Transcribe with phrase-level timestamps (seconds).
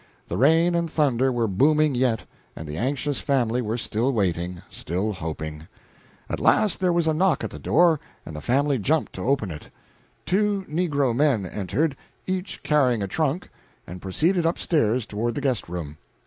[0.29, 2.21] The rain and thunder were booming yet,
[2.55, 5.67] and the anxious family were still waiting, still hoping.
[6.27, 9.51] At last there was a knock at the door and the family jumped to open
[9.51, 9.69] it.
[10.25, 11.95] Two negro men entered,
[12.25, 13.51] each carrying a trunk,
[13.85, 15.99] and proceeded up stairs toward the guest room.